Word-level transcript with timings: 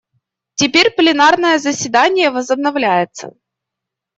Теперь 0.55 0.89
пленарное 0.95 1.59
заседание 1.59 2.31
возобновляется. 2.31 3.35